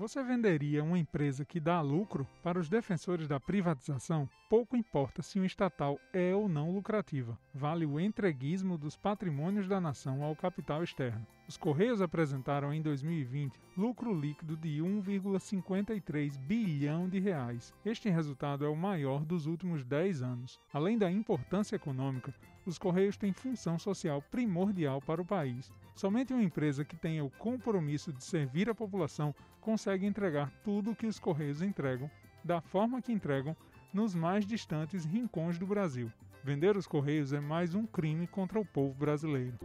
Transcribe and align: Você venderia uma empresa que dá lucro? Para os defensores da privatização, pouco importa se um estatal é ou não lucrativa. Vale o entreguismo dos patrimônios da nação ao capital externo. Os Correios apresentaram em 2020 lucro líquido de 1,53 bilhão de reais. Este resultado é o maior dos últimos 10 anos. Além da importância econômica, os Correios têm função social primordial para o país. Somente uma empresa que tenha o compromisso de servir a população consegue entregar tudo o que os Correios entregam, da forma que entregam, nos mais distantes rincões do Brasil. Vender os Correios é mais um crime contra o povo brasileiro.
Você 0.00 0.22
venderia 0.22 0.82
uma 0.82 0.98
empresa 0.98 1.44
que 1.44 1.60
dá 1.60 1.78
lucro? 1.82 2.26
Para 2.42 2.58
os 2.58 2.70
defensores 2.70 3.28
da 3.28 3.38
privatização, 3.38 4.26
pouco 4.48 4.74
importa 4.74 5.20
se 5.20 5.38
um 5.38 5.44
estatal 5.44 6.00
é 6.10 6.34
ou 6.34 6.48
não 6.48 6.72
lucrativa. 6.72 7.38
Vale 7.54 7.84
o 7.84 8.00
entreguismo 8.00 8.78
dos 8.78 8.96
patrimônios 8.96 9.68
da 9.68 9.78
nação 9.78 10.22
ao 10.22 10.34
capital 10.34 10.82
externo. 10.82 11.26
Os 11.46 11.58
Correios 11.58 12.00
apresentaram 12.00 12.72
em 12.72 12.80
2020 12.80 13.60
lucro 13.76 14.18
líquido 14.18 14.56
de 14.56 14.78
1,53 14.78 16.38
bilhão 16.38 17.06
de 17.06 17.18
reais. 17.18 17.74
Este 17.84 18.08
resultado 18.08 18.64
é 18.64 18.68
o 18.68 18.76
maior 18.76 19.22
dos 19.22 19.44
últimos 19.44 19.84
10 19.84 20.22
anos. 20.22 20.58
Além 20.72 20.96
da 20.96 21.10
importância 21.10 21.76
econômica, 21.76 22.34
os 22.66 22.78
Correios 22.78 23.16
têm 23.16 23.32
função 23.32 23.78
social 23.78 24.22
primordial 24.30 25.00
para 25.00 25.20
o 25.20 25.24
país. 25.24 25.72
Somente 25.94 26.32
uma 26.32 26.42
empresa 26.42 26.84
que 26.84 26.96
tenha 26.96 27.24
o 27.24 27.30
compromisso 27.30 28.12
de 28.12 28.22
servir 28.22 28.68
a 28.68 28.74
população 28.74 29.34
consegue 29.60 30.06
entregar 30.06 30.50
tudo 30.64 30.90
o 30.90 30.96
que 30.96 31.06
os 31.06 31.18
Correios 31.18 31.62
entregam, 31.62 32.10
da 32.44 32.60
forma 32.60 33.02
que 33.02 33.12
entregam, 33.12 33.56
nos 33.92 34.14
mais 34.14 34.46
distantes 34.46 35.04
rincões 35.04 35.58
do 35.58 35.66
Brasil. 35.66 36.10
Vender 36.42 36.76
os 36.76 36.86
Correios 36.86 37.32
é 37.32 37.40
mais 37.40 37.74
um 37.74 37.86
crime 37.86 38.26
contra 38.26 38.58
o 38.58 38.64
povo 38.64 38.94
brasileiro. 38.94 39.58